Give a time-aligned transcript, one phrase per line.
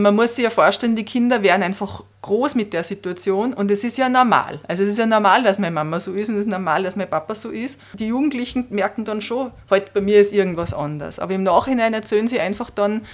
[0.00, 3.82] Man muss sich ja vorstellen, die Kinder werden einfach groß mit der Situation und es
[3.82, 4.60] ist ja normal.
[4.68, 6.94] Also es ist ja normal, dass meine Mama so ist und es ist normal, dass
[6.94, 7.80] mein Papa so ist.
[7.94, 11.18] Die Jugendlichen merken dann schon, heute bei mir ist irgendwas anders.
[11.18, 13.06] Aber im Nachhinein erzählen sie einfach dann,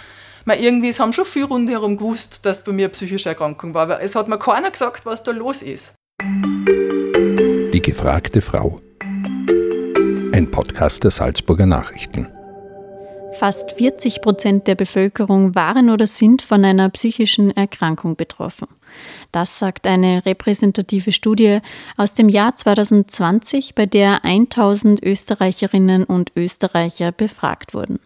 [0.45, 3.85] man irgendwie, es haben schon viele rundherum gewusst, dass bei mir eine psychische Erkrankung war,
[3.85, 5.95] aber es hat mir keiner gesagt, was da los ist.
[6.21, 8.83] Die gefragte Frau.
[10.33, 12.29] Ein Podcast der Salzburger Nachrichten.
[13.39, 18.69] Fast 40 Prozent der Bevölkerung waren oder sind von einer psychischen Erkrankung betroffen.
[19.33, 21.59] Das sagt eine repräsentative Studie
[21.97, 27.99] aus dem Jahr 2020, bei der 1000 Österreicherinnen und Österreicher befragt wurden.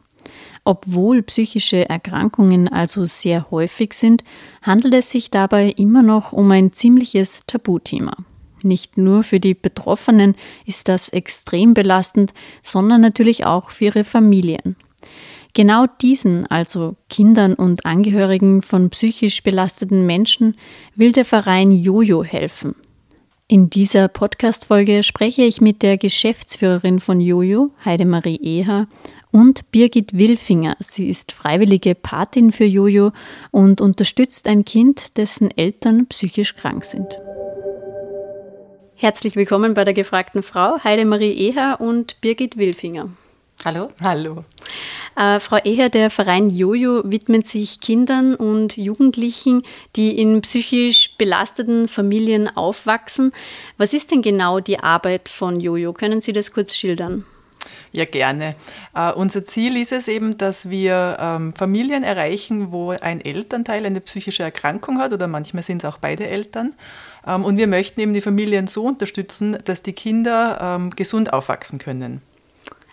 [0.64, 4.24] Obwohl psychische Erkrankungen also sehr häufig sind,
[4.62, 8.16] handelt es sich dabei immer noch um ein ziemliches Tabuthema.
[8.62, 10.34] Nicht nur für die Betroffenen
[10.64, 12.32] ist das extrem belastend,
[12.62, 14.76] sondern natürlich auch für ihre Familien.
[15.54, 20.56] Genau diesen, also Kindern und Angehörigen von psychisch belasteten Menschen,
[20.94, 22.74] will der Verein Jojo helfen.
[23.50, 28.88] In dieser Podcast-Folge spreche ich mit der Geschäftsführerin von Jojo, Heidemarie Eher,
[29.30, 30.76] und Birgit Wilfinger.
[30.80, 33.12] Sie ist freiwillige Patin für Jojo
[33.50, 37.18] und unterstützt ein Kind, dessen Eltern psychisch krank sind.
[38.94, 43.10] Herzlich willkommen bei der gefragten Frau, Heidemarie Eher und Birgit Wilfinger.
[43.64, 43.88] Hallo.
[44.00, 44.44] Hallo.
[45.16, 49.62] Äh, Frau Eher, der Verein Jojo widmet sich Kindern und Jugendlichen,
[49.96, 53.32] die in psychisch belasteten Familien aufwachsen.
[53.76, 55.92] Was ist denn genau die Arbeit von Jojo?
[55.92, 57.24] Können Sie das kurz schildern?
[57.90, 58.54] Ja, gerne.
[58.96, 64.00] Uh, unser Ziel ist es eben, dass wir ähm, Familien erreichen, wo ein Elternteil eine
[64.00, 66.76] psychische Erkrankung hat oder manchmal sind es auch beide Eltern.
[67.26, 71.78] Ähm, und wir möchten eben die Familien so unterstützen, dass die Kinder ähm, gesund aufwachsen
[71.78, 72.22] können.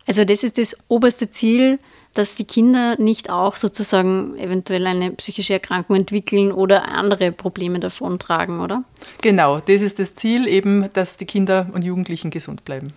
[0.08, 1.80] Also das ist das oberste Ziel,
[2.14, 8.62] dass die Kinder nicht auch sozusagen eventuell eine psychische Erkrankung entwickeln oder andere Probleme davontragen,
[8.62, 8.84] oder?
[9.22, 12.94] Genau, das ist das Ziel, eben, dass die Kinder und Jugendlichen gesund bleiben.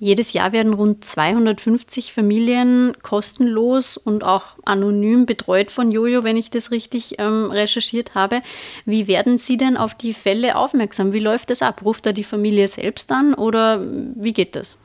[0.00, 6.50] Jedes Jahr werden rund 250 Familien kostenlos und auch anonym betreut von Jojo, wenn ich
[6.50, 8.42] das richtig ähm, recherchiert habe.
[8.84, 11.12] Wie werden Sie denn auf die Fälle aufmerksam?
[11.12, 11.84] Wie läuft das ab?
[11.84, 13.84] Ruft da die Familie selbst an oder
[14.14, 14.78] wie geht das?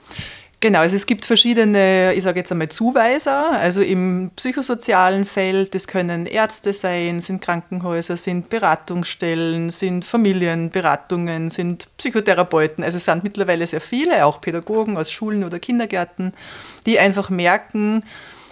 [0.64, 5.88] Genau, also es gibt verschiedene, ich sage jetzt einmal Zuweiser, also im psychosozialen Feld, das
[5.88, 13.68] können Ärzte sein, sind Krankenhäuser, sind Beratungsstellen, sind Familienberatungen, sind Psychotherapeuten, also es sind mittlerweile
[13.68, 16.32] sehr viele, auch Pädagogen aus Schulen oder Kindergärten,
[16.86, 18.06] die einfach merken,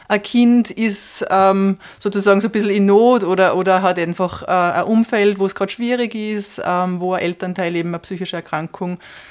[0.10, 4.82] ein Kind ist ähm, sozusagen so ein bisschen in Not oder, oder hat einfach äh,
[4.82, 9.00] ein Umfeld, wo es gerade schwierig ist, ähm, wo ein Elternteil eben eine psychische Erkrankung
[9.00, 9.31] hat.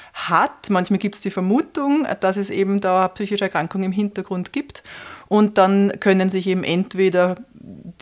[0.69, 4.83] Manchmal gibt es die Vermutung, dass es eben da psychische Erkrankungen im Hintergrund gibt.
[5.27, 7.35] Und dann können sich eben entweder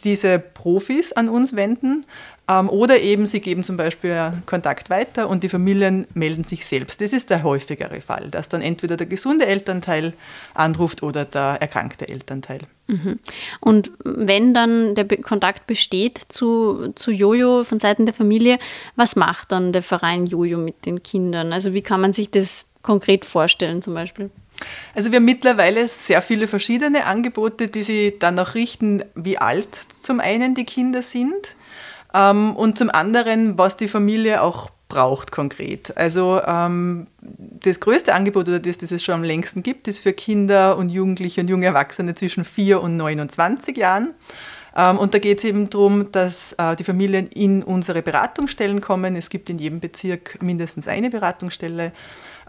[0.03, 2.05] diese Profis an uns wenden
[2.49, 6.99] oder eben sie geben zum Beispiel Kontakt weiter und die Familien melden sich selbst.
[6.99, 10.13] Das ist der häufigere Fall, dass dann entweder der gesunde Elternteil
[10.55, 12.61] anruft oder der erkrankte Elternteil.
[12.87, 13.19] Mhm.
[13.59, 18.57] Und wenn dann der Kontakt besteht zu, zu Jojo von Seiten der Familie,
[18.95, 21.53] was macht dann der Verein Jojo mit den Kindern?
[21.53, 24.31] Also wie kann man sich das konkret vorstellen zum Beispiel?
[24.95, 29.69] Also wir haben mittlerweile sehr viele verschiedene Angebote, die sie dann auch richten, wie alt
[29.73, 31.55] zum einen die Kinder sind
[32.13, 35.95] ähm, und zum anderen, was die Familie auch braucht konkret.
[35.95, 40.13] Also ähm, das größte Angebot oder das, das es schon am längsten gibt, ist für
[40.13, 44.15] Kinder und Jugendliche und junge Erwachsene zwischen 4 und 29 Jahren.
[44.75, 49.15] Ähm, und da geht es eben darum, dass äh, die Familien in unsere Beratungsstellen kommen.
[49.15, 51.91] Es gibt in jedem Bezirk mindestens eine Beratungsstelle,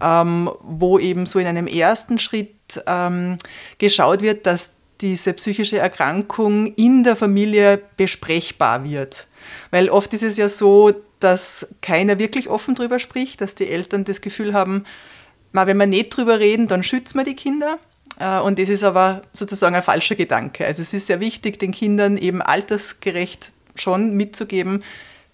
[0.01, 3.37] ähm, wo eben so in einem ersten Schritt ähm,
[3.79, 4.73] geschaut wird, dass
[5.03, 9.27] diese psychische Erkrankung in der Familie besprechbar wird.
[9.71, 14.05] Weil oft ist es ja so, dass keiner wirklich offen darüber spricht, dass die Eltern
[14.05, 14.85] das Gefühl haben,
[15.53, 17.79] wenn wir nicht drüber reden, dann schützen wir die Kinder.
[18.19, 20.67] Äh, und das ist aber sozusagen ein falscher Gedanke.
[20.67, 24.83] Also es ist sehr wichtig, den Kindern eben altersgerecht schon mitzugeben,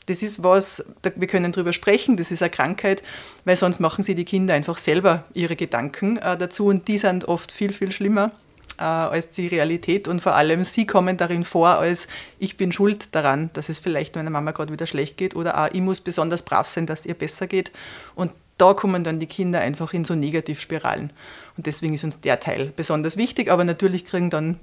[0.06, 3.02] das ist was, wir können darüber sprechen, das ist eine Krankheit,
[3.44, 7.26] weil sonst machen sie die Kinder einfach selber ihre Gedanken äh, dazu und die sind
[7.26, 8.30] oft viel, viel schlimmer
[8.78, 12.08] äh, als die Realität und vor allem sie kommen darin vor als
[12.38, 15.68] ich bin schuld daran, dass es vielleicht meiner Mama gerade wieder schlecht geht oder auch
[15.72, 17.72] ich muss besonders brav sein, dass es ihr besser geht
[18.14, 21.10] und da kommen dann die Kinder einfach in so Negativspiralen.
[21.56, 23.50] Und deswegen ist uns der Teil besonders wichtig.
[23.50, 24.56] Aber natürlich kriegen dann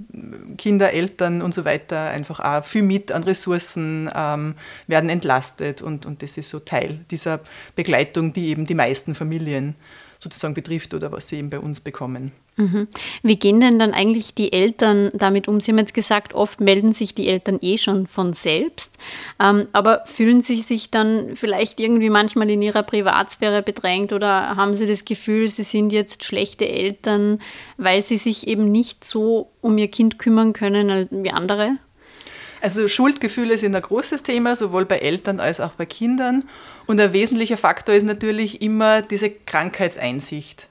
[0.57, 4.56] Kinder, Eltern und so weiter einfach auch viel mit an Ressourcen, ähm,
[4.88, 5.81] werden entlastet.
[5.81, 7.39] Und, und das ist so Teil dieser
[7.75, 9.75] Begleitung, die eben die meisten Familien
[10.24, 12.31] sozusagen betrifft oder was sie eben bei uns bekommen.
[12.56, 12.88] Mhm.
[13.24, 15.60] Wie gehen denn dann eigentlich die Eltern damit um?
[15.60, 18.98] Sie haben jetzt gesagt, oft melden sich die Eltern eh schon von selbst,
[19.40, 24.75] ähm, aber fühlen sie sich dann vielleicht irgendwie manchmal in ihrer Privatsphäre bedrängt oder haben
[24.75, 27.40] sie das Gefühl, sie sind jetzt schlechte Eltern,
[27.78, 31.78] weil sie sich eben nicht so um ihr Kind kümmern können wie andere?
[32.64, 36.46] Also Schuldgefühle sind ein großes Thema, sowohl bei Eltern als auch bei Kindern.
[36.86, 40.68] Und ein wesentlicher Faktor ist natürlich immer diese Krankheitseinsicht.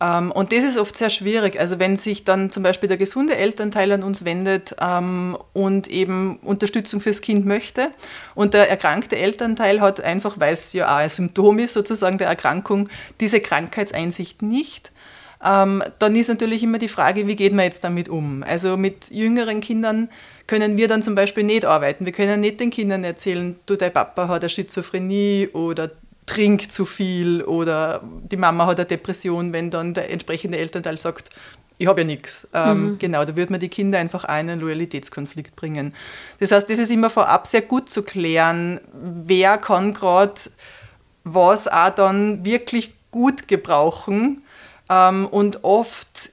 [0.00, 1.58] Ähm, und das ist oft sehr schwierig.
[1.58, 6.38] Also wenn sich dann zum Beispiel der gesunde Elternteil an uns wendet ähm, und eben
[6.42, 7.90] Unterstützung fürs Kind möchte
[8.34, 12.28] und der erkrankte Elternteil hat einfach, weil es ja auch ein Symptom ist sozusagen der
[12.28, 12.88] Erkrankung,
[13.20, 14.92] diese Krankheitseinsicht nicht,
[15.44, 18.42] ähm, dann ist natürlich immer die Frage, wie geht man jetzt damit um?
[18.42, 20.08] Also mit jüngeren Kindern
[20.46, 22.04] können wir dann zum Beispiel nicht arbeiten.
[22.04, 25.90] Wir können nicht den Kindern erzählen, du, dein Papa hat eine Schizophrenie oder
[26.26, 31.30] trinkt zu viel oder die Mama hat eine Depression, wenn dann der entsprechende Elternteil sagt,
[31.78, 32.48] ich habe ja nichts.
[32.54, 32.98] Ähm, mhm.
[32.98, 35.94] Genau, da würde man die Kinder einfach einen Loyalitätskonflikt bringen.
[36.40, 40.40] Das heißt, das ist immer vorab sehr gut zu klären, wer kann gerade
[41.24, 44.42] was auch dann wirklich gut gebrauchen.
[44.88, 46.30] Ähm, und oft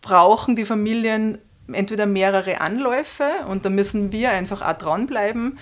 [0.00, 1.38] brauchen die Familien
[1.74, 5.58] entweder mehrere Anläufe und da müssen wir einfach auch dranbleiben,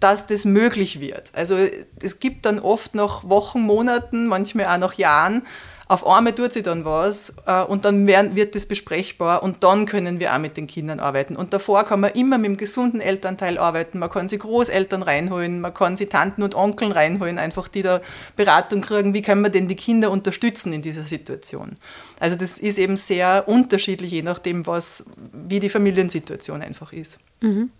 [0.00, 1.30] dass das möglich wird.
[1.34, 1.56] Also
[2.02, 5.46] es gibt dann oft nach Wochen, Monaten, manchmal auch nach Jahren
[5.86, 9.84] auf einmal tut sie dann was äh, und dann werden, wird das besprechbar und dann
[9.84, 11.36] können wir auch mit den Kindern arbeiten.
[11.36, 13.98] Und davor kann man immer mit dem gesunden Elternteil arbeiten.
[13.98, 18.00] Man kann sie Großeltern reinholen, man kann sie Tanten und Onkeln reinholen, einfach die da
[18.36, 21.76] Beratung kriegen, wie können wir denn die Kinder unterstützen in dieser Situation.
[22.18, 27.18] Also das ist eben sehr unterschiedlich, je nachdem, was, wie die Familiensituation einfach ist.
[27.44, 27.70] Mhm.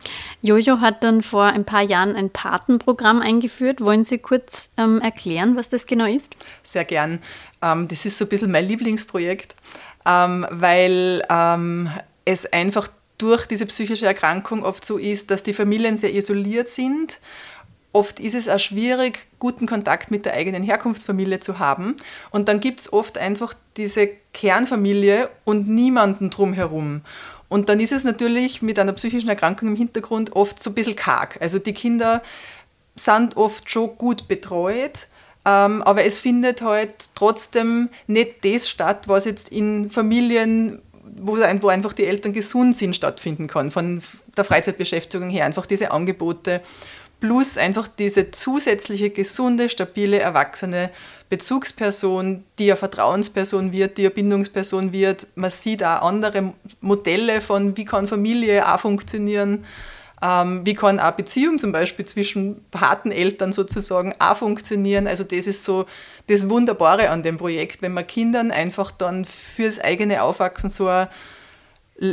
[0.42, 3.80] Jojo hat dann vor ein paar Jahren ein Patenprogramm eingeführt.
[3.80, 6.36] Wollen Sie kurz ähm, erklären, was das genau ist?
[6.62, 7.20] Sehr gern.
[7.62, 9.54] Ähm, das ist so ein bisschen mein Lieblingsprojekt,
[10.04, 11.88] ähm, weil ähm,
[12.26, 17.18] es einfach durch diese psychische Erkrankung oft so ist, dass die Familien sehr isoliert sind.
[17.94, 21.94] Oft ist es auch schwierig, guten Kontakt mit der eigenen Herkunftsfamilie zu haben.
[22.30, 27.02] Und dann gibt es oft einfach diese Kernfamilie und niemanden drumherum.
[27.54, 30.96] Und dann ist es natürlich mit einer psychischen Erkrankung im Hintergrund oft so ein bisschen
[30.96, 31.38] karg.
[31.40, 32.20] Also die Kinder
[32.96, 35.06] sind oft schon gut betreut,
[35.46, 41.68] ähm, aber es findet halt trotzdem nicht das statt, was jetzt in Familien, wo, wo
[41.68, 44.02] einfach die Eltern gesund sind, stattfinden kann, von
[44.36, 45.44] der Freizeitbeschäftigung her.
[45.44, 46.60] Einfach diese Angebote
[47.20, 50.90] plus einfach diese zusätzliche, gesunde, stabile, erwachsene
[51.30, 55.26] Bezugsperson, die eine Vertrauensperson wird, die eine Bindungsperson wird.
[55.34, 59.64] Man sieht auch andere Modelle von, wie kann Familie auch funktionieren,
[60.22, 65.06] ähm, wie kann auch Beziehung zum Beispiel zwischen Pateneltern sozusagen auch funktionieren.
[65.06, 65.86] Also das ist so
[66.28, 71.08] das Wunderbare an dem Projekt, wenn man Kindern einfach dann fürs eigene Aufwachsen so eine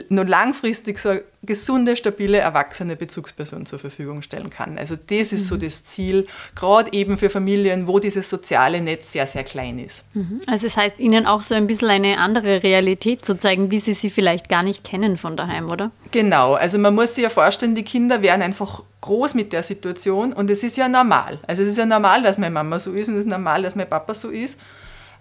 [0.10, 4.78] nur langfristig so eine gesunde, stabile, erwachsene Bezugsperson zur Verfügung stellen kann.
[4.78, 5.48] Also das ist mhm.
[5.48, 10.04] so das Ziel, gerade eben für Familien, wo dieses soziale Netz sehr, sehr klein ist.
[10.14, 10.42] Mhm.
[10.46, 13.80] Also es das heißt, ihnen auch so ein bisschen eine andere Realität zu zeigen, wie
[13.80, 15.90] sie sie vielleicht gar nicht kennen von daheim, oder?
[16.12, 20.32] Genau, also man muss sich ja vorstellen, die Kinder werden einfach groß mit der Situation
[20.32, 21.40] und es ist ja normal.
[21.48, 23.76] Also es ist ja normal, dass meine Mama so ist und es ist normal, dass
[23.76, 24.60] mein Papa so ist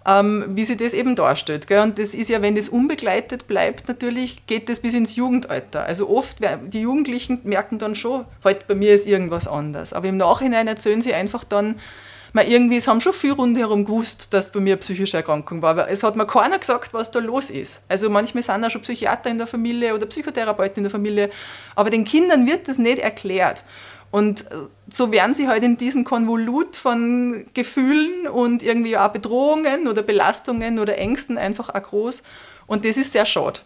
[0.05, 1.67] ähm, wie sie das eben darstellt.
[1.67, 1.81] Gell?
[1.81, 5.83] Und das ist ja, wenn das unbegleitet bleibt, natürlich geht das bis ins Jugendalter.
[5.85, 6.37] Also oft,
[6.67, 9.93] die Jugendlichen merken dann schon, heute bei mir ist irgendwas anders.
[9.93, 11.75] Aber im Nachhinein erzählen sie einfach dann,
[12.33, 15.71] man irgendwie, es haben schon viele rundherum gewusst, dass bei mir eine psychische Erkrankung war,
[15.71, 17.81] aber es hat mir keiner gesagt, was da los ist.
[17.89, 21.29] Also manchmal sind auch schon Psychiater in der Familie oder Psychotherapeuten in der Familie,
[21.75, 23.65] aber den Kindern wird das nicht erklärt.
[24.11, 24.45] Und
[24.89, 30.79] so werden sie halt in diesem Konvolut von Gefühlen und irgendwie auch Bedrohungen oder Belastungen
[30.79, 32.21] oder Ängsten einfach auch groß.
[32.67, 33.61] Und das ist sehr schade.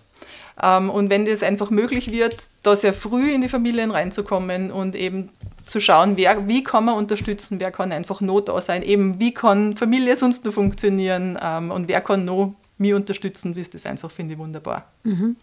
[0.62, 4.96] Ähm, und wenn das einfach möglich wird, da sehr früh in die Familien reinzukommen und
[4.96, 5.30] eben
[5.66, 9.34] zu schauen, wer, wie kann man unterstützen, wer kann einfach Not da sein, eben wie
[9.34, 14.12] kann Familie sonst noch funktionieren ähm, und wer kann noch mich unterstützen willst, das einfach
[14.12, 14.92] finde ich wunderbar.
[15.04, 15.38] Mhm.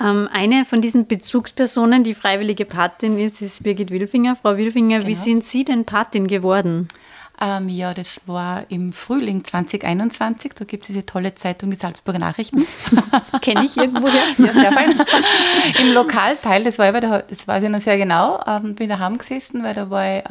[0.00, 4.36] Ähm, eine von diesen Bezugspersonen, die freiwillige Patin ist, ist Birgit Wilfinger.
[4.36, 5.08] Frau Wilfinger, genau.
[5.08, 6.88] wie sind Sie denn Patin geworden?
[7.42, 10.52] Ähm, ja, das war im Frühling 2021.
[10.54, 12.66] Da gibt es diese tolle Zeitung, die Salzburger Nachrichten.
[13.40, 14.10] Kenne ich irgendwoher?
[14.38, 14.94] Ja, sehr fein.
[15.80, 19.62] Im Lokalteil, das, war ich das weiß ich noch sehr genau, ähm, bin daheim gesessen,
[19.62, 20.24] weil da war ich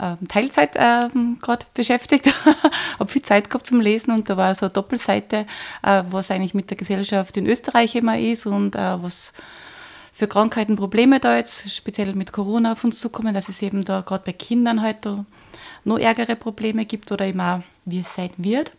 [0.00, 2.32] ähm, Teilzeit ähm, gerade beschäftigt,
[2.98, 5.46] habe viel Zeit gehabt zum Lesen und da war so eine Doppelseite,
[5.82, 9.32] äh, was eigentlich mit der Gesellschaft in Österreich immer ist und äh, was
[10.12, 14.00] für Krankheiten, Probleme da jetzt, speziell mit Corona auf uns zukommen, dass es eben da
[14.00, 15.08] gerade bei Kindern halt
[15.84, 18.72] noch ärgere Probleme gibt oder eben auch, wie es sein wird.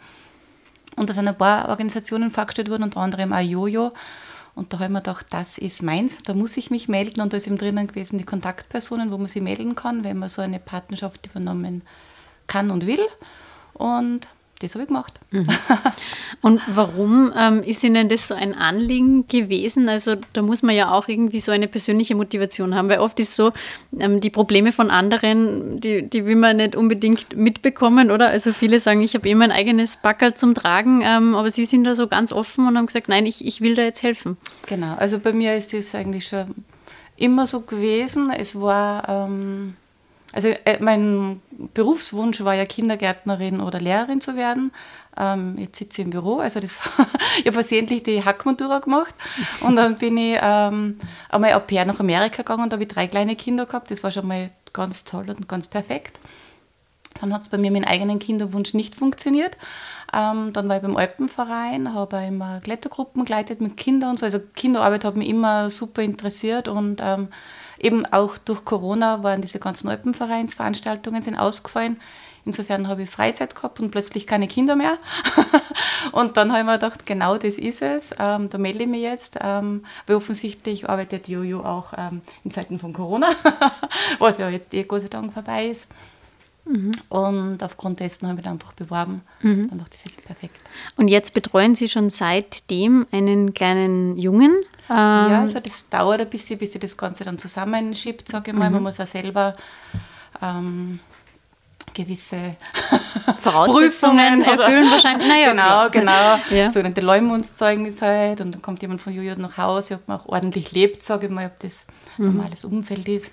[0.95, 3.91] Und da sind ein paar Organisationen vorgestellt worden, unter anderem auch Jojo.
[4.55, 7.21] Und da habe ich mir gedacht, das ist meins, da muss ich mich melden.
[7.21, 10.29] Und da ist eben drinnen gewesen die Kontaktpersonen, wo man sich melden kann, wenn man
[10.29, 11.83] so eine Partnerschaft übernommen
[12.47, 13.05] kann und will.
[13.73, 14.29] Und
[14.65, 15.19] das habe ich gemacht.
[15.31, 15.45] Mhm.
[16.41, 19.89] Und warum ähm, ist Ihnen das so ein Anliegen gewesen?
[19.89, 23.35] Also da muss man ja auch irgendwie so eine persönliche Motivation haben, weil oft ist
[23.35, 23.51] so,
[23.99, 28.29] ähm, die Probleme von anderen, die, die will man nicht unbedingt mitbekommen, oder?
[28.29, 31.83] Also viele sagen, ich habe eh mein eigenes Backerl zum Tragen, ähm, aber Sie sind
[31.83, 34.37] da so ganz offen und haben gesagt, nein, ich, ich will da jetzt helfen.
[34.67, 36.47] Genau, also bei mir ist das eigentlich schon
[37.17, 38.31] immer so gewesen.
[38.31, 39.75] Es war ähm,
[40.35, 41.41] also äh, mein
[41.73, 44.71] Berufswunsch war ja Kindergärtnerin oder Lehrerin zu werden.
[45.17, 46.81] Ähm, jetzt sitze ich im Büro, also das,
[47.39, 49.15] ich habe versehentlich die Hackmatura gemacht
[49.61, 50.99] und dann bin ich ähm,
[51.29, 54.11] einmal au pair nach Amerika gegangen, da habe ich drei kleine Kinder gehabt, das war
[54.11, 56.19] schon mal ganz toll und ganz perfekt.
[57.21, 59.55] Dann hat es bei mir dem eigenen Kinderwunsch nicht funktioniert.
[60.13, 64.25] Ähm, dann war ich beim Alpenverein, habe immer Klettergruppen geleitet mit Kindern und so.
[64.25, 67.29] Also Kinderarbeit hat mich immer super interessiert und ähm,
[67.79, 71.97] eben auch durch Corona waren diese ganzen Alpenvereinsveranstaltungen sind ausgefallen.
[72.45, 74.97] Insofern habe ich Freizeit gehabt und plötzlich keine Kinder mehr.
[76.11, 78.13] und dann habe ich mir gedacht, genau das ist es.
[78.19, 82.77] Ähm, da melde ich mich jetzt, ähm, weil offensichtlich arbeitet Jojo auch ähm, in Zeiten
[82.77, 83.29] von Corona,
[84.19, 85.87] was ja jetzt eh Gott sei Dank vorbei ist.
[86.65, 86.91] Mhm.
[87.09, 89.21] Und aufgrund dessen habe ich mich einfach beworben.
[89.41, 89.69] Mhm.
[89.69, 90.57] Dann dachte ich, das ist perfekt.
[90.97, 94.55] Und jetzt betreuen Sie schon seitdem einen kleinen Jungen?
[94.87, 98.69] ja, also das dauert ein bisschen, bis sich das Ganze dann zusammenschiebt, sage ich mal.
[98.69, 98.75] Mhm.
[98.75, 99.55] Man muss auch selber
[100.43, 100.99] ähm,
[101.93, 102.55] gewisse
[103.39, 105.27] Voraussetzungen erfüllen wahrscheinlich.
[105.27, 105.89] Naja, genau, klar.
[105.89, 106.55] genau.
[106.55, 106.69] Ja.
[106.69, 110.27] So ein Leumundszeugnis halt und dann kommt jemand von Juju nach Hause, ob man auch
[110.27, 112.25] ordentlich lebt, sage ich mal, ob das mhm.
[112.27, 113.31] normales Umfeld ist.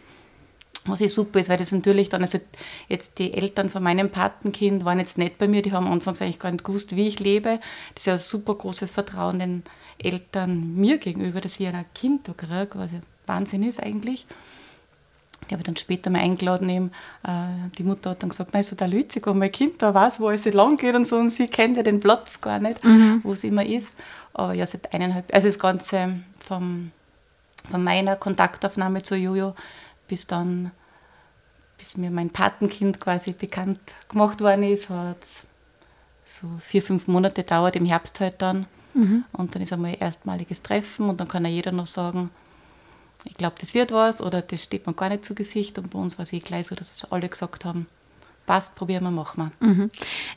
[0.87, 2.41] Was eh super ist, weil das natürlich dann, also
[2.89, 6.41] jetzt die Eltern von meinem Patenkind waren jetzt nicht bei mir, die haben anfangs eigentlich
[6.41, 7.61] gar nicht gewusst, wie ich lebe.
[7.95, 9.63] Das ist ja ein super großes Vertrauen den
[9.99, 14.27] Eltern mir gegenüber, dass ich ein Kind da kriege, was ja Wahnsinn ist eigentlich.
[15.49, 16.69] Die habe ich dann später mal eingeladen.
[16.69, 16.93] Eben,
[17.25, 20.21] äh, die Mutter hat dann gesagt, nein, so der Lützig, wo mein Kind da weiß,
[20.21, 23.21] wo es lang geht und so, und sie kennt ja den Platz gar nicht, mhm.
[23.23, 23.95] wo es immer ist.
[24.35, 26.91] Aber ja, seit eineinhalb, also das Ganze vom,
[27.71, 29.55] von meiner Kontaktaufnahme zu Jojo
[30.13, 30.73] bis dann,
[31.79, 35.27] bis mir mein Patenkind quasi bekannt gemacht worden ist, hat
[36.27, 38.67] so vier, fünf Monate dauert, im Herbst halt dann.
[38.93, 39.25] Mhm.
[39.33, 42.29] Und dann ist einmal ein erstmaliges Treffen und dann kann ja jeder noch sagen,
[43.25, 45.79] ich glaube, das wird was oder das steht mir gar nicht zu Gesicht.
[45.79, 47.87] Und bei uns war es eh gleich so, dass alle gesagt haben,
[48.45, 49.67] passt, probieren wir, machen wir.
[49.67, 49.91] Mhm.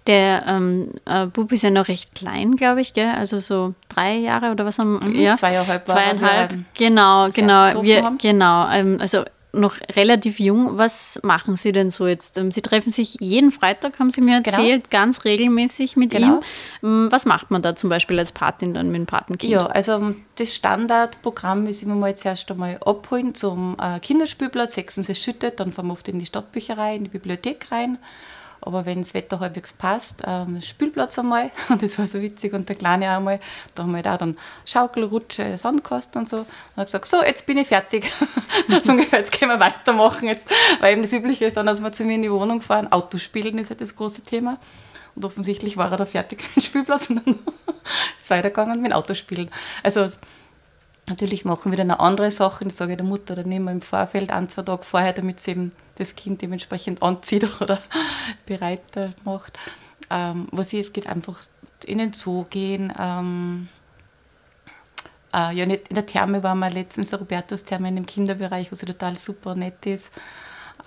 [0.07, 3.11] Der ähm, äh, Bub ist ja noch recht klein, glaube ich, gell?
[3.11, 5.33] also so drei Jahre oder was haben mhm, ja?
[5.33, 5.85] Zweieinhalb.
[5.85, 7.83] Zweieinhalb, genau, genau.
[7.83, 10.77] Wir, genau, ähm, also noch relativ jung.
[10.77, 12.37] Was machen Sie denn so jetzt?
[12.37, 14.57] Ähm, Sie treffen sich jeden Freitag, haben Sie mir genau.
[14.57, 15.03] erzählt, genau.
[15.03, 16.37] ganz regelmäßig mit genau.
[16.37, 16.41] ihm.
[16.83, 19.51] Ähm, was macht man da zum Beispiel als Patin dann mit dem Patenkind?
[19.51, 25.15] Ja, also das Standardprogramm ist immer mal zuerst einmal abholen zum äh, Kinderspielplatz, sechsen sie
[25.15, 27.97] schüttet, dann fahren wir oft in die Stadtbücherei, in die Bibliothek rein
[28.65, 31.51] aber wenn das Wetter halbwegs passt, ähm, Spielplatz einmal.
[31.69, 32.53] Und das war so witzig.
[32.53, 33.39] Und der Kleine auch einmal,
[33.75, 36.37] da haben wir da dann Schaukelrutsche, Sandkasten und so.
[36.37, 38.11] Und hat gesagt, so, jetzt bin ich fertig.
[38.83, 40.27] so ungefähr, jetzt können wir weitermachen.
[40.27, 42.91] Jetzt, weil eben das Übliche ist dann, dass wir zu mir in die Wohnung fahren.
[42.91, 44.57] Autospielen ist ja das große Thema.
[45.15, 48.91] Und offensichtlich war er da fertig mit dem Spielplatz und dann ist es weitergegangen mit
[48.91, 49.49] dem Autospielen.
[49.83, 50.09] Also
[51.07, 53.81] Natürlich machen wir dann auch andere Sachen, das sage ich der Mutter dann immer im
[53.81, 57.79] Vorfeld, ein, zwei Tage vorher, damit sie eben das Kind dementsprechend anzieht oder
[58.45, 58.81] bereit
[59.23, 59.59] macht.
[60.09, 61.43] Ähm, was ist, es geht einfach
[61.85, 62.91] in den Zoo gehen.
[62.99, 63.67] Ähm,
[65.33, 68.81] äh, ja, nicht in der Therme waren wir letztens, der Robertus-Therme in dem Kinderbereich, was
[68.81, 70.11] ja total super nett ist.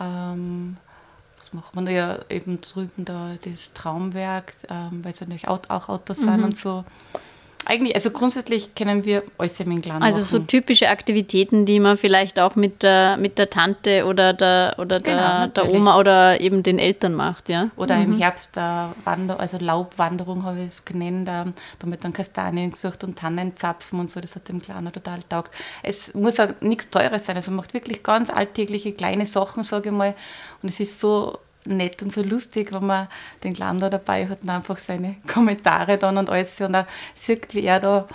[0.00, 0.76] Ähm,
[1.38, 5.88] was machen wir ja eben drüben da, das Traumwerk, ähm, weil es natürlich auch, auch
[5.88, 6.24] Autos mhm.
[6.24, 6.84] sind und so
[7.68, 10.02] eigentlich, also grundsätzlich kennen wir alles im England.
[10.02, 14.76] Also so typische Aktivitäten, die man vielleicht auch mit der, mit der Tante oder der,
[14.78, 17.70] oder der, genau, der Oma oder eben den Eltern macht, ja?
[17.76, 18.14] Oder mhm.
[18.14, 21.44] im Herbst der Wander, also Laubwanderung habe ich es genannt, da
[21.78, 25.52] damit dann Kastanien gesucht und Tannenzapfen und so, das hat dem Kleinen total taugt.
[25.82, 29.90] Es muss auch nichts Teures sein, also man macht wirklich ganz alltägliche kleine Sachen, sage
[29.90, 30.14] ich mal,
[30.62, 33.08] und es ist so nett und so lustig, wenn man
[33.44, 37.54] den Kleinen da dabei hat und einfach seine Kommentare dann und alles und auch sieht,
[37.54, 38.08] wie er da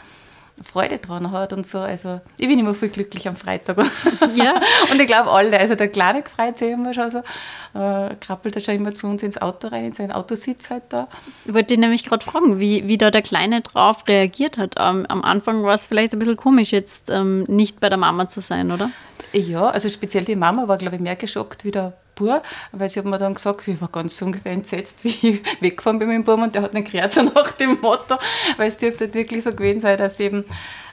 [0.61, 1.79] Freude dran hat und so.
[1.79, 3.77] Also ich bin immer viel glücklich am Freitag.
[4.35, 4.55] Ja.
[4.91, 8.61] und ich glaube alle, also der Kleine freut sich immer schon so, äh, krabbelt er
[8.61, 11.07] schon immer zu uns ins Auto rein, in seinen Autositz halt da.
[11.45, 14.75] Ich wollte dich nämlich gerade fragen, wie, wie da der Kleine drauf reagiert hat.
[14.79, 18.27] Ähm, am Anfang war es vielleicht ein bisschen komisch, jetzt ähm, nicht bei der Mama
[18.27, 18.91] zu sein, oder?
[19.33, 22.99] Ja, also speziell die Mama war, glaube ich, mehr geschockt wie der Bub, weil sie
[22.99, 26.23] hat mir dann gesagt, sie war ganz ungefähr entsetzt, wie ich weggefahren bin mit dem
[26.23, 28.17] Bub und der hat nicht gerät, so nach dem Motto,
[28.57, 30.45] weil es dürfte halt wirklich so gewesen sein, dass eben,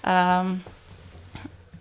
[0.05, 0.63] ähm,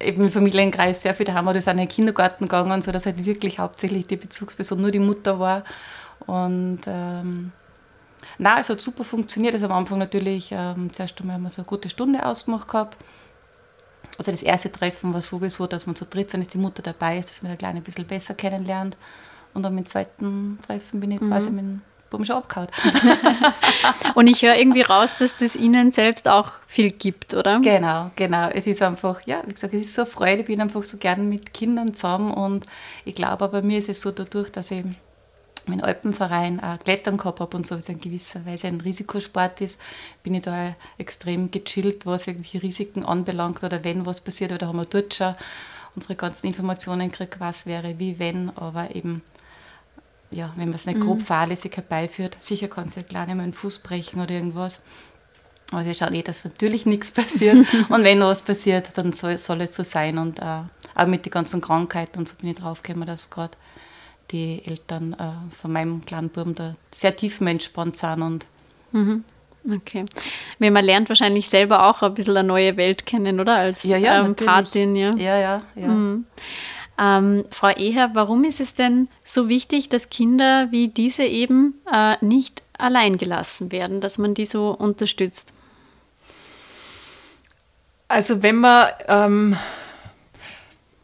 [0.02, 3.26] im Familienkreis sehr viel daheim war, die sind in den Kindergarten gegangen, so dass halt
[3.26, 5.64] wirklich hauptsächlich die Bezugsperson nur die Mutter war
[6.26, 7.52] und ähm,
[8.38, 9.54] Nein, es hat super funktioniert.
[9.54, 12.98] Also am Anfang natürlich, ähm, zuerst einmal haben wir so eine gute Stunde ausgemacht gehabt.
[14.18, 17.18] Also das erste Treffen war sowieso, dass man zu dritt sind, ist die Mutter dabei
[17.18, 18.98] ist, dass man der Kleine ein bisschen besser kennenlernt.
[19.60, 21.28] Und dann mit dem zweiten Treffen bin ich mhm.
[21.28, 22.70] quasi mit dem Buben schon abgehauen.
[24.16, 27.60] Und ich höre irgendwie raus, dass das Ihnen selbst auch viel gibt, oder?
[27.60, 28.48] Genau, genau.
[28.48, 30.44] Es ist einfach, ja, wie gesagt, es ist so Freude.
[30.44, 32.66] Ich bin einfach so gern mit Kindern zusammen und
[33.04, 34.86] ich glaube, bei mir ist es so dadurch, dass ich
[35.68, 39.82] meinen Alpenverein auch Klettern gehabt habe und so, was in gewisser Weise ein Risikosport ist,
[40.24, 44.78] bin ich da extrem gechillt, was irgendwelche Risiken anbelangt oder wenn was passiert, oder haben
[44.78, 45.36] wir dort schon
[45.96, 49.22] unsere ganzen Informationen gekriegt, was wäre, wie, wenn, aber eben,
[50.32, 51.04] ja, wenn man es nicht mhm.
[51.04, 54.82] grob fahrlässig herbeiführt, sicher kannst du ja klar nicht mal einen Fuß brechen oder irgendwas.
[55.72, 57.58] Aber wir schauen eh, dass natürlich nichts passiert.
[57.90, 60.18] und wenn was passiert, dann soll, soll es so sein.
[60.18, 60.62] Und äh,
[60.96, 63.56] auch mit den ganzen Krankheiten und so bin ich draufgekommen, dass gerade
[64.32, 68.22] die Eltern äh, von meinem kleinen Buben da sehr tiefenentspannt sind.
[68.22, 68.46] Und
[68.92, 69.24] mhm.
[69.70, 70.06] Okay.
[70.58, 73.56] Man lernt wahrscheinlich selber auch ein bisschen eine neue Welt kennen, oder?
[73.56, 75.14] Als ja, ja, ähm, Patin, ja.
[75.16, 75.88] Ja, ja, ja.
[75.88, 76.26] Mhm.
[77.00, 82.16] Ähm, Frau Eher, warum ist es denn so wichtig, dass Kinder wie diese eben äh,
[82.22, 85.54] nicht allein gelassen werden, dass man die so unterstützt?
[88.08, 89.58] Also wenn man ähm,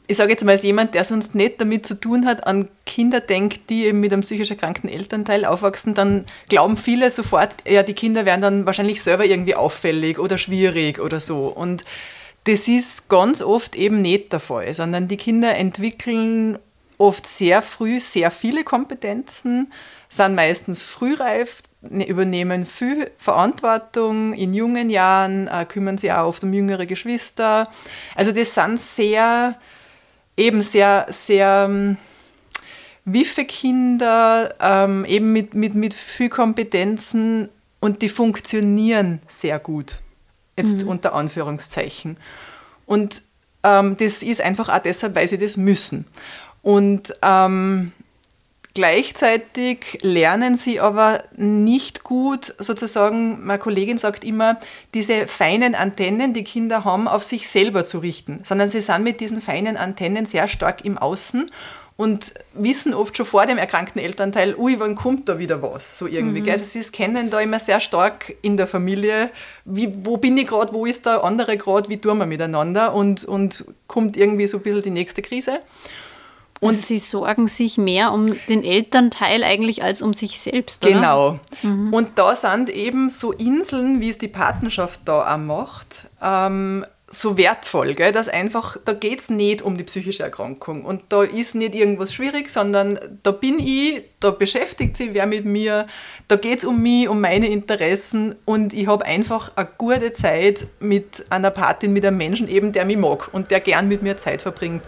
[0.08, 3.20] ich sage jetzt mal als jemand, der sonst nicht damit zu tun hat, an Kinder
[3.20, 7.94] denkt, die eben mit einem psychisch erkrankten Elternteil aufwachsen, dann glauben viele sofort, ja, die
[7.94, 11.48] Kinder werden dann wahrscheinlich selber irgendwie auffällig oder schwierig oder so.
[11.48, 11.84] Und
[12.46, 16.58] das ist ganz oft eben nicht der Fall, sondern die Kinder entwickeln
[16.98, 19.72] oft sehr früh sehr viele Kompetenzen,
[20.08, 26.44] sind meistens frühreif, ne, übernehmen viel Verantwortung in jungen Jahren, äh, kümmern sich auch oft
[26.44, 27.68] um jüngere Geschwister.
[28.16, 29.56] Also das sind sehr
[30.38, 31.98] eben sehr, sehr ähm,
[33.06, 40.00] wiffe Kinder, ähm, eben mit, mit, mit viel Kompetenzen und die funktionieren sehr gut.
[40.58, 40.90] Jetzt mhm.
[40.90, 42.18] unter Anführungszeichen.
[42.86, 43.22] Und
[43.64, 46.06] ähm, das ist einfach auch deshalb, weil sie das müssen.
[46.62, 47.92] Und ähm,
[48.76, 54.58] Gleichzeitig lernen sie aber nicht gut, sozusagen, meine Kollegin sagt immer,
[54.94, 59.22] diese feinen Antennen, die Kinder haben, auf sich selber zu richten, sondern sie sind mit
[59.22, 61.50] diesen feinen Antennen sehr stark im Außen
[61.98, 66.08] und wissen oft schon vor dem erkrankten Elternteil, ui, wann kommt da wieder was, so
[66.08, 66.42] irgendwie.
[66.42, 66.50] Mhm.
[66.50, 69.32] Also sie kennen da immer sehr stark in der Familie,
[69.64, 73.24] wie, wo bin ich gerade, wo ist der andere gerade, wie tun wir miteinander und,
[73.24, 75.62] und kommt irgendwie so ein bisschen die nächste Krise.
[76.60, 80.94] Und also sie sorgen sich mehr um den Elternteil eigentlich als um sich selbst, oder?
[80.94, 81.40] Genau.
[81.62, 81.94] Mhm.
[81.94, 87.38] Und da sind eben so Inseln, wie es die Partnerschaft da auch macht, ähm, so
[87.38, 88.12] wertvoll, gell?
[88.12, 92.14] dass einfach, da geht es nicht um die psychische Erkrankung und da ist nicht irgendwas
[92.14, 95.88] schwierig, sondern da bin ich, da beschäftigt sich wer mit mir,
[96.28, 100.66] da geht es um mich, um meine Interessen und ich habe einfach eine gute Zeit
[100.80, 104.18] mit einer Patin, mit einem Menschen eben, der mich mag und der gern mit mir
[104.18, 104.82] Zeit verbringt.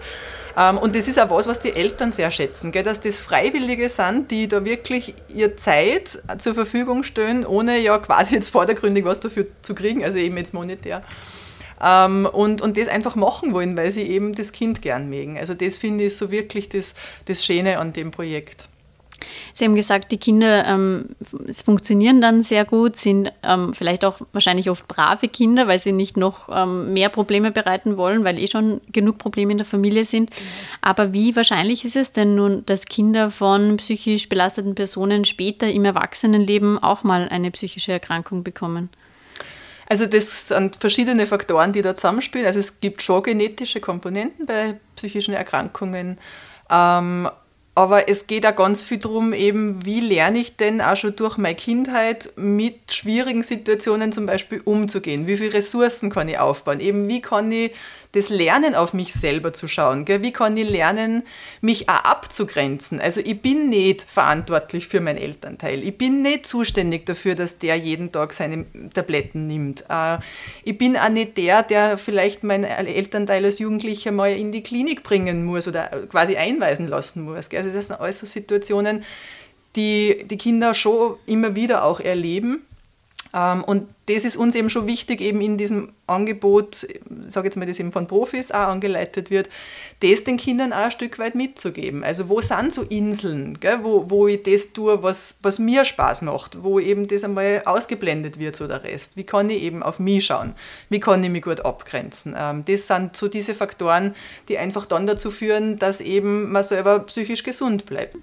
[0.57, 2.81] Ähm, und das ist auch was, was die Eltern sehr schätzen, gell?
[2.81, 8.33] dass das Freiwillige sind, die da wirklich ihre Zeit zur Verfügung stellen, ohne ja quasi
[8.33, 11.03] jetzt vordergründig was dafür zu kriegen, also eben jetzt monetär.
[11.81, 15.37] Ähm, und, und das einfach machen wollen, weil sie eben das Kind gern mögen.
[15.37, 16.93] Also das finde ich so wirklich das,
[17.25, 18.67] das Schöne an dem Projekt.
[19.53, 21.09] Sie haben gesagt, die Kinder ähm,
[21.63, 26.17] funktionieren dann sehr gut, sind ähm, vielleicht auch wahrscheinlich oft brave Kinder, weil sie nicht
[26.17, 30.29] noch ähm, mehr Probleme bereiten wollen, weil eh schon genug Probleme in der Familie sind.
[30.29, 30.41] Genau.
[30.81, 35.85] Aber wie wahrscheinlich ist es denn nun, dass Kinder von psychisch belasteten Personen später im
[35.85, 38.89] Erwachsenenleben auch mal eine psychische Erkrankung bekommen?
[39.89, 42.45] Also das sind verschiedene Faktoren, die da zusammenspielen.
[42.45, 46.17] Also es gibt schon genetische Komponenten bei psychischen Erkrankungen.
[46.69, 47.29] Ähm,
[47.73, 51.37] aber es geht auch ganz viel darum, eben, wie lerne ich denn auch schon durch
[51.37, 55.27] meine Kindheit mit schwierigen Situationen zum Beispiel umzugehen?
[55.27, 56.79] Wie viele Ressourcen kann ich aufbauen?
[56.79, 57.71] Eben, wie kann ich
[58.13, 60.05] das Lernen auf mich selber zu schauen.
[60.05, 60.21] Gell?
[60.21, 61.23] Wie kann ich lernen,
[61.61, 62.99] mich auch abzugrenzen?
[62.99, 65.83] Also ich bin nicht verantwortlich für meinen Elternteil.
[65.83, 69.83] Ich bin nicht zuständig dafür, dass der jeden Tag seine Tabletten nimmt.
[69.89, 70.17] Äh,
[70.63, 75.03] ich bin auch nicht der, der vielleicht meinen Elternteil als Jugendlicher mal in die Klinik
[75.03, 77.49] bringen muss oder quasi einweisen lassen muss.
[77.53, 79.03] Also das sind alles so Situationen,
[79.75, 82.63] die die Kinder schon immer wieder auch erleben
[83.33, 86.87] und das ist uns eben schon wichtig, eben in diesem Angebot,
[87.27, 89.49] sage jetzt mal, das eben von Profis auch angeleitet wird,
[89.99, 92.05] das den Kindern auch ein Stück weit mitzugeben.
[92.05, 96.21] Also wo sind so Inseln, gell, wo, wo ich das tue, was, was mir Spaß
[96.21, 99.17] macht, wo eben das einmal ausgeblendet wird, so der Rest.
[99.17, 100.53] Wie kann ich eben auf mich schauen?
[100.89, 102.33] Wie kann ich mich gut abgrenzen?
[102.37, 104.15] Ähm, das sind so diese Faktoren,
[104.47, 108.15] die einfach dann dazu führen, dass eben man selber psychisch gesund bleibt.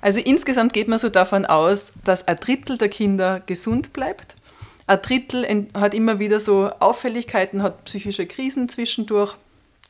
[0.00, 4.36] Also insgesamt geht man so davon aus, dass ein Drittel der Kinder gesund bleibt
[4.90, 9.36] ein Drittel hat immer wieder so Auffälligkeiten, hat psychische Krisen zwischendurch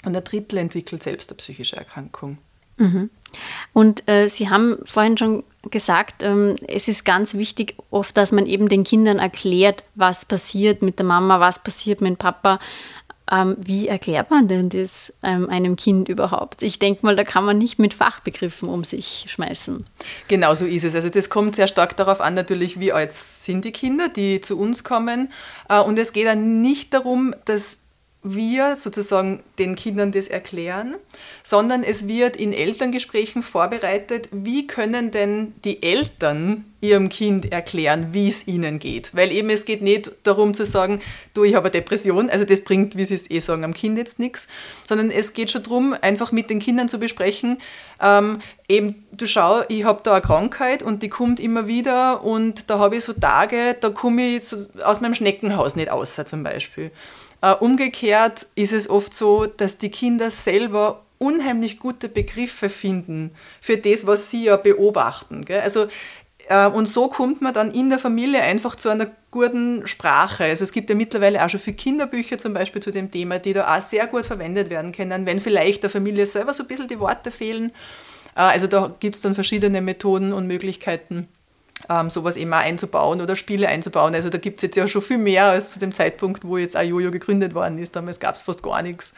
[0.05, 2.37] und ein Drittel entwickelt selbst eine psychische Erkrankung.
[2.77, 3.09] Mhm.
[3.73, 8.45] Und äh, Sie haben vorhin schon gesagt, ähm, es ist ganz wichtig oft, dass man
[8.45, 12.61] eben den Kindern erklärt, was passiert mit der Mama, was passiert mit dem Papa.
[13.31, 16.63] Ähm, wie erklärt man denn das ähm, einem Kind überhaupt?
[16.63, 19.87] Ich denke mal, da kann man nicht mit Fachbegriffen um sich schmeißen.
[20.29, 20.95] Genau so ist es.
[20.95, 24.59] Also das kommt sehr stark darauf an, natürlich, wie alt sind die Kinder, die zu
[24.59, 25.31] uns kommen.
[25.69, 27.83] Äh, und es geht dann nicht darum, dass
[28.23, 30.97] wir sozusagen den Kindern das erklären,
[31.43, 38.29] sondern es wird in Elterngesprächen vorbereitet, wie können denn die Eltern ihrem Kind erklären, wie
[38.29, 39.15] es ihnen geht.
[39.15, 41.01] Weil eben es geht nicht darum zu sagen,
[41.33, 43.97] du, ich habe eine Depression, also das bringt, wie sie es eh sagen, am Kind
[43.97, 44.49] jetzt nichts,
[44.87, 47.59] sondern es geht schon darum, einfach mit den Kindern zu besprechen,
[48.03, 52.69] ähm, eben, du schau, ich habe da eine Krankheit und die kommt immer wieder und
[52.71, 54.43] da habe ich so Tage, da komme ich
[54.85, 56.91] aus meinem Schneckenhaus nicht aus, zum Beispiel.
[57.43, 63.77] Äh, umgekehrt ist es oft so, dass die Kinder selber unheimlich gute Begriffe finden für
[63.77, 65.45] das, was sie ja beobachten.
[65.63, 65.89] Also,
[66.49, 70.45] äh, und so kommt man dann in der Familie einfach zu einer guten Sprache.
[70.45, 73.53] Also es gibt ja mittlerweile auch schon viele Kinderbücher zum Beispiel zu dem Thema, die
[73.53, 76.89] da auch sehr gut verwendet werden können, wenn vielleicht der Familie selber so ein bisschen
[76.89, 77.71] die Worte fehlen.
[78.35, 81.29] Äh, also da gibt es dann verschiedene Methoden und Möglichkeiten
[81.89, 84.15] ähm, sowas immer einzubauen oder Spiele einzubauen.
[84.15, 86.77] Also da gibt es jetzt ja schon viel mehr als zu dem Zeitpunkt, wo jetzt
[86.77, 87.97] Ayoyo gegründet worden ist.
[87.97, 89.13] Damals gab es fast gar nichts.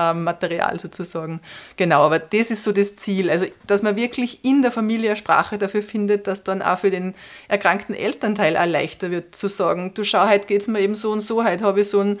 [0.00, 1.40] Ähm, Material sozusagen.
[1.76, 3.30] Genau, aber das ist so das Ziel.
[3.30, 7.16] Also, dass man wirklich in der Familie Sprache dafür findet, dass dann auch für den
[7.48, 11.10] erkrankten Elternteil auch leichter wird, zu sagen: Du schau, heute geht es mir eben so
[11.10, 12.20] und so, heute habe ich so ein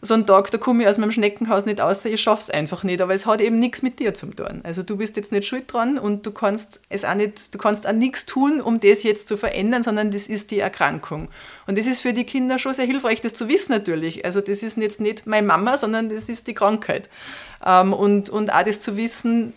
[0.00, 2.84] so ein Tag, da komme ich aus meinem Schneckenhaus nicht aus, ich schaffe es einfach
[2.84, 3.00] nicht.
[3.00, 4.60] Aber es hat eben nichts mit dir zu tun.
[4.62, 7.86] Also du bist jetzt nicht schuld dran und du kannst es auch nicht, du kannst
[7.86, 11.28] auch nichts tun, um das jetzt zu verändern, sondern das ist die Erkrankung.
[11.66, 14.24] Und das ist für die Kinder schon sehr hilfreich, das zu wissen natürlich.
[14.24, 17.08] Also das ist jetzt nicht meine Mama, sondern das ist die Krankheit.
[17.64, 19.52] Ähm, und, und auch das zu wissen,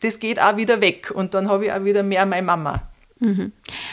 [0.00, 2.82] das geht auch wieder weg und dann habe ich auch wieder mehr meine Mama.
[3.20, 3.52] Mhm.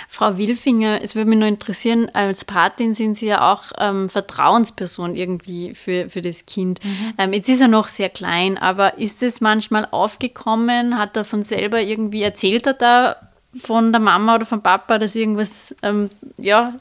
[0.09, 5.15] Frau Wilfinger, es würde mich nur interessieren, als Patin sind Sie ja auch ähm, Vertrauensperson
[5.15, 6.83] irgendwie für, für das Kind.
[6.83, 7.13] Mhm.
[7.17, 10.97] Ähm, jetzt ist er noch sehr klein, aber ist es manchmal aufgekommen?
[10.97, 13.15] Hat er von selber irgendwie erzählt, er da
[13.57, 16.73] von der Mama oder vom Papa, dass irgendwas ähm, ja,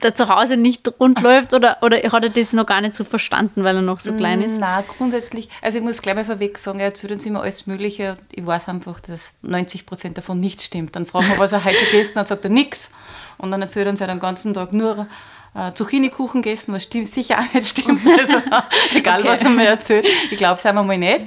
[0.00, 3.04] da zu Hause nicht rund läuft oder, oder hat er das noch gar nicht so
[3.04, 4.58] verstanden, weil er noch so klein ist?
[4.58, 8.16] Nein, grundsätzlich, also ich muss gleich mal vorweg sagen, er erzählt uns immer alles Mögliche.
[8.32, 10.96] Ich weiß einfach, dass 90 Prozent davon nicht stimmt.
[10.96, 12.90] Dann fragen wir, was er heute gegessen hat, sagt er nichts.
[13.38, 15.06] Und dann erzählt er uns ja den ganzen Tag nur
[15.54, 18.00] äh, Zucchini-Kuchen gegessen, was stimmt, sicher auch nicht stimmt.
[18.06, 18.34] Also,
[18.94, 19.28] egal, okay.
[19.28, 20.06] was er mir erzählt.
[20.30, 21.24] Ich glaube es einmal mal nicht.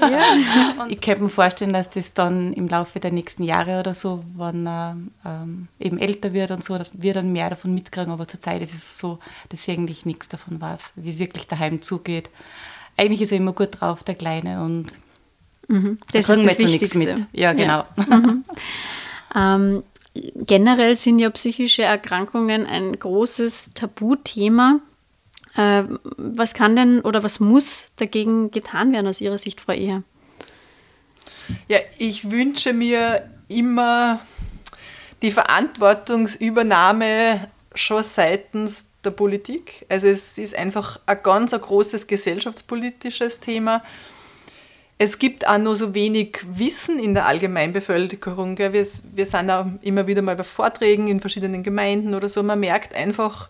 [0.00, 0.86] Ja.
[0.88, 4.66] ich könnte mir vorstellen, dass das dann im Laufe der nächsten Jahre oder so, wenn
[4.66, 8.12] er ähm, eben älter wird und so, dass wir dann mehr davon mitkriegen.
[8.12, 11.82] Aber zurzeit ist es so, dass ich eigentlich nichts davon weiß, wie es wirklich daheim
[11.82, 12.30] zugeht.
[12.96, 14.62] Eigentlich ist er immer gut drauf, der Kleine.
[14.62, 14.86] Und
[15.68, 15.98] mhm.
[16.12, 17.26] das da kriegen wir jetzt nichts mit.
[17.32, 17.84] Ja, genau.
[17.96, 18.16] Ja.
[18.16, 18.44] Mhm.
[19.34, 19.82] ähm,
[20.14, 24.80] generell sind ja psychische Erkrankungen ein großes Tabuthema.
[25.54, 25.84] Äh,
[26.16, 30.02] was kann denn oder was muss dagegen getan werden aus Ihrer Sicht, Frau Eher?
[31.68, 34.20] Ja, ich wünsche mir immer
[35.22, 39.84] die Verantwortungsübernahme schon seitens der Politik.
[39.88, 43.82] Also es ist einfach ein ganz ein großes gesellschaftspolitisches Thema
[44.98, 48.56] es gibt auch noch so wenig Wissen in der Allgemeinbevölkerung.
[48.58, 52.42] Wir, wir sind auch immer wieder mal bei Vorträgen in verschiedenen Gemeinden oder so.
[52.42, 53.48] Man merkt einfach,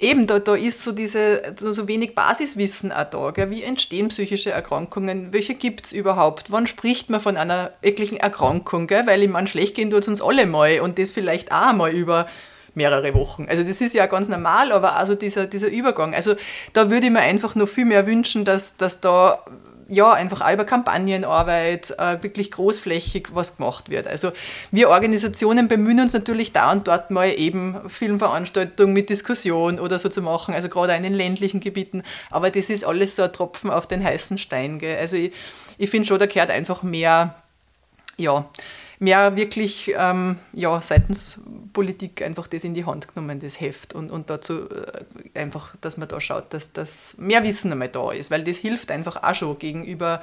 [0.00, 3.30] eben da, da ist so, diese, so wenig Basiswissen auch da.
[3.30, 3.50] Gell?
[3.50, 5.32] Wie entstehen psychische Erkrankungen?
[5.32, 6.50] Welche gibt es überhaupt?
[6.50, 8.86] Wann spricht man von einer wirklichen Erkrankung?
[8.86, 9.06] Gell?
[9.06, 11.92] Weil ich meine, schlecht gehen tut es uns alle mal und das vielleicht auch mal
[11.92, 12.26] über
[12.74, 13.46] mehrere Wochen.
[13.48, 16.14] Also das ist ja ganz normal, aber also dieser, dieser Übergang.
[16.14, 16.34] Also
[16.72, 19.44] da würde ich mir einfach noch viel mehr wünschen, dass, dass da
[19.90, 24.06] ja, einfach auch über Kampagnenarbeit äh, wirklich großflächig was gemacht wird.
[24.06, 24.30] Also
[24.70, 30.08] wir Organisationen bemühen uns natürlich da und dort mal eben Filmveranstaltungen mit Diskussion oder so
[30.08, 32.04] zu machen, also gerade in den ländlichen Gebieten.
[32.30, 34.78] Aber das ist alles so ein Tropfen auf den heißen Stein.
[34.78, 34.96] Gell?
[34.96, 35.32] Also ich,
[35.76, 37.34] ich finde schon, da gehört einfach mehr,
[38.16, 38.48] ja,
[39.00, 41.40] mehr wirklich ähm, ja, seitens
[41.72, 43.94] Politik einfach das in die Hand genommen, das Heft.
[43.94, 48.12] Und, und dazu äh, einfach, dass man da schaut, dass das mehr Wissen einmal da
[48.12, 50.22] ist, weil das hilft einfach auch schon gegenüber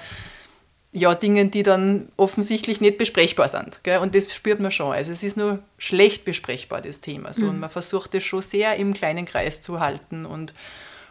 [0.94, 3.82] ja, Dingen, die dann offensichtlich nicht besprechbar sind.
[3.84, 4.00] Gell?
[4.00, 4.94] Und das spürt man schon.
[4.94, 7.34] Also es ist nur schlecht besprechbar, das Thema.
[7.34, 7.44] So.
[7.44, 7.50] Mhm.
[7.50, 10.54] Und man versucht es schon sehr im kleinen Kreis zu halten und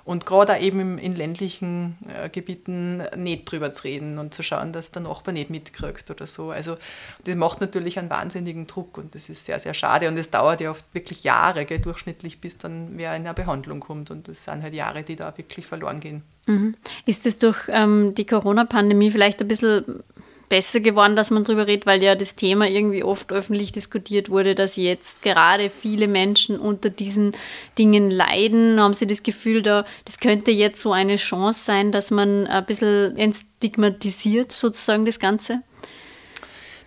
[0.07, 4.93] und gerade eben in ländlichen äh, Gebieten nicht drüber zu reden und zu schauen, dass
[4.93, 6.53] der Nachbar nicht mitkriegt oder so.
[6.53, 6.77] Also
[7.25, 10.07] das macht natürlich einen wahnsinnigen Druck und das ist sehr, sehr schade.
[10.07, 13.81] Und es dauert ja oft wirklich Jahre, gell, durchschnittlich, bis dann wer in eine Behandlung
[13.81, 14.13] kommt.
[14.13, 16.23] Und das sind halt Jahre, die da wirklich verloren gehen.
[16.47, 16.77] Mhm.
[17.05, 20.05] Ist es durch ähm, die Corona-Pandemie vielleicht ein bisschen
[20.49, 24.55] besser geworden, dass man darüber redet, weil ja das Thema irgendwie oft öffentlich diskutiert wurde,
[24.55, 27.33] dass jetzt gerade viele Menschen unter diesen
[27.79, 28.81] Dingen leiden.
[28.81, 32.65] Haben Sie das Gefühl, da, das könnte jetzt so eine Chance sein, dass man ein
[32.65, 35.63] bisschen entstigmatisiert sozusagen das Ganze?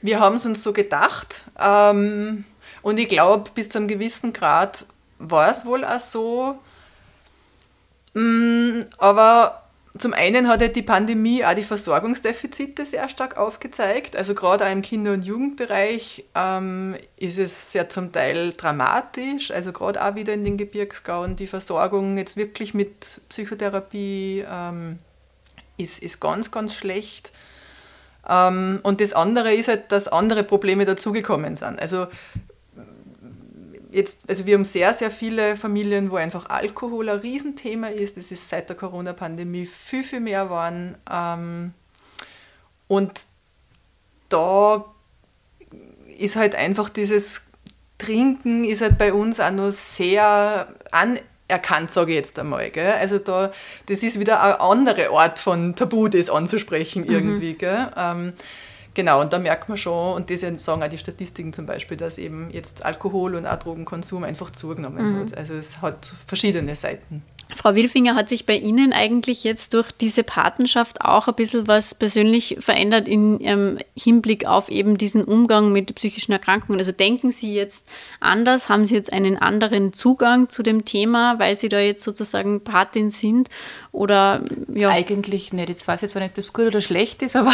[0.01, 2.45] Wir haben es uns so gedacht ähm,
[2.81, 4.85] und ich glaube, bis zu einem gewissen Grad
[5.17, 6.57] war es wohl auch so.
[8.13, 14.15] Mm, aber zum einen hat ja die Pandemie auch die Versorgungsdefizite sehr stark aufgezeigt.
[14.15, 19.49] Also gerade auch im Kinder- und Jugendbereich ähm, ist es ja zum Teil dramatisch.
[19.49, 24.99] Also gerade auch wieder in den Gebirgsgauen die Versorgung jetzt wirklich mit Psychotherapie ähm,
[25.77, 27.31] ist, ist ganz, ganz schlecht.
[28.29, 31.81] Ähm, und das andere ist halt, dass andere Probleme dazugekommen sind.
[31.81, 32.07] Also
[33.91, 38.17] jetzt, also wir haben sehr, sehr viele Familien, wo einfach Alkohol ein Riesenthema ist.
[38.17, 40.97] Das ist seit der Corona-Pandemie viel, viel mehr geworden.
[41.11, 41.73] Ähm,
[42.87, 43.25] und
[44.29, 44.85] da
[46.17, 47.41] ist halt einfach dieses
[47.99, 52.69] Trinken ist halt bei uns auch noch sehr anerkannt, sage ich jetzt einmal.
[52.71, 52.93] Gell?
[52.93, 53.51] Also da,
[53.87, 57.11] das ist wieder eine andere Art von Tabu, das anzusprechen mhm.
[57.11, 57.53] irgendwie.
[57.53, 57.57] Mhm.
[57.57, 57.91] Gell?
[57.97, 58.33] Ähm,
[58.99, 62.17] Genau, und da merkt man schon, und das sagen auch die Statistiken zum Beispiel, dass
[62.17, 65.19] eben jetzt Alkohol und auch Drogenkonsum einfach zugenommen mhm.
[65.21, 65.37] hat.
[65.37, 67.23] Also es hat verschiedene Seiten.
[67.55, 71.95] Frau Wilfinger, hat sich bei Ihnen eigentlich jetzt durch diese Patenschaft auch ein bisschen was
[71.95, 76.79] persönlich verändert im ähm, Hinblick auf eben diesen Umgang mit psychischen Erkrankungen?
[76.79, 77.87] Also denken Sie jetzt
[78.19, 78.69] anders?
[78.69, 83.09] Haben Sie jetzt einen anderen Zugang zu dem Thema, weil Sie da jetzt sozusagen Patin
[83.09, 83.49] sind?
[83.91, 84.89] Oder ja?
[84.89, 85.69] Eigentlich nicht.
[85.69, 87.53] Jetzt weiß ich zwar nicht, ob das gut oder schlecht ist, aber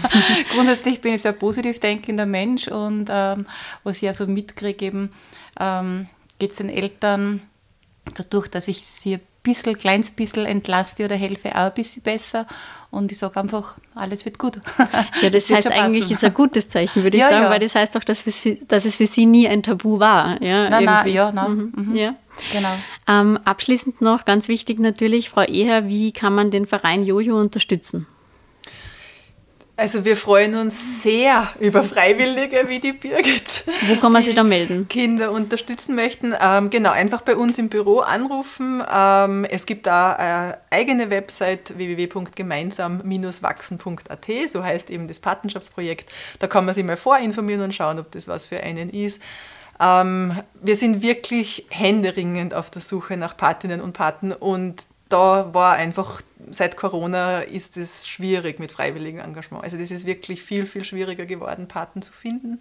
[0.54, 3.46] grundsätzlich bin ich ein sehr positiv denkender Mensch und ähm,
[3.84, 5.08] was ich also mitkriege,
[5.60, 6.08] ähm,
[6.40, 7.42] geht es den Eltern
[8.14, 12.46] dadurch, dass ich sie bisschen, kleines bisschen entlaste oder helfe, auch ein bisschen besser.
[12.90, 14.60] Und ich sage einfach, alles wird gut.
[15.22, 17.50] Ja, das, das heißt eigentlich, ist ein gutes Zeichen, würde ich ja, sagen, ja.
[17.50, 20.42] weil das heißt auch, dass, es, dass es für Sie nie ein Tabu war.
[20.42, 21.50] Ja, nein, nein, ja, nein.
[21.52, 21.72] Mhm.
[21.74, 21.96] Mhm.
[21.96, 22.14] ja.
[22.52, 22.76] Genau.
[23.08, 28.06] Ähm, abschließend noch, ganz wichtig natürlich, Frau Eher, wie kann man den Verein Jojo unterstützen?
[29.78, 33.62] Also wir freuen uns sehr über Freiwillige wie die Birgit.
[33.88, 34.88] Wo kann man sich da melden?
[34.88, 36.32] Kinder unterstützen möchten.
[36.40, 38.82] Ähm, genau, einfach bei uns im Büro anrufen.
[38.90, 46.10] Ähm, es gibt da eine eigene Website www.gemeinsam-wachsen.at, so heißt eben das Patenschaftsprojekt.
[46.38, 49.20] Da kann man sich mal vorinformieren und schauen, ob das was für einen ist.
[49.78, 55.74] Ähm, wir sind wirklich händeringend auf der Suche nach Patinnen und Paten und da war
[55.74, 59.64] einfach, seit Corona ist es schwierig mit freiwilligem Engagement.
[59.64, 62.60] Also das ist wirklich viel, viel schwieriger geworden, Paten zu finden.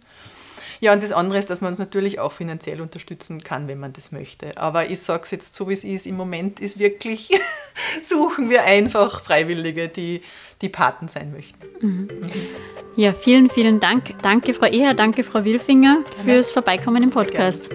[0.79, 3.93] Ja, und das andere ist, dass man uns natürlich auch finanziell unterstützen kann, wenn man
[3.93, 4.57] das möchte.
[4.57, 7.31] Aber ich sage es jetzt so, wie es ist, im Moment ist wirklich,
[8.03, 10.21] suchen wir einfach Freiwillige, die,
[10.61, 11.65] die Paten sein möchten.
[11.81, 12.07] Mhm.
[12.95, 14.15] Ja, vielen, vielen Dank.
[14.21, 17.69] Danke, Frau Eher, danke, Frau Wilfinger, fürs Vorbeikommen im Podcast.